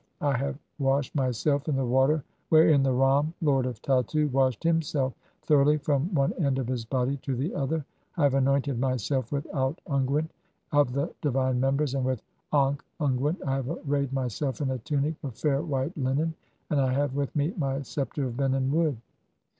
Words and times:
I 0.21 0.35
have 0.35 0.57
"washed 0.79 1.13
myself 1.13 1.67
in 1.69 1.75
the 1.75 1.85
water 1.85 2.23
wherein 2.49 2.81
the 2.81 2.91
Ram, 2.91 3.35
Lord 3.39 3.67
of 3.67 3.79
Tattu, 3.83 4.29
"washed 4.31 4.63
himself 4.63 5.13
thoroughly 5.43 5.77
from 5.77 6.11
one 6.15 6.33
end 6.43 6.57
of 6.57 6.65
his 6.67 6.85
body 6.85 7.17
to 7.17 7.35
the 7.35 7.53
"other. 7.53 7.85
I 8.17 8.23
have 8.23 8.31
(36) 8.31 8.33
anointed 8.41 8.79
myself 8.79 9.31
with 9.31 9.45
ant 9.53 9.79
unguent 9.85 10.31
of 10.71 10.93
the 10.93 11.13
"divine 11.21 11.59
members, 11.59 11.93
and 11.93 12.03
with 12.03 12.23
ankh 12.51 12.83
unguent, 12.99 13.43
I 13.45 13.53
have 13.57 13.69
arrayed 13.69 14.11
my 14.11 14.27
"self 14.27 14.59
in 14.59 14.71
a 14.71 14.79
tunic 14.79 15.13
of 15.21 15.35
fair 15.35 15.61
white 15.61 15.95
linen, 15.95 16.33
and 16.71 16.81
I 16.81 16.93
have 16.93 17.13
with 17.13 17.35
me 17.35 17.53
my 17.55 17.83
"sceptre 17.83 18.25
of 18.25 18.33
benen 18.33 18.71
wood." 18.71 18.97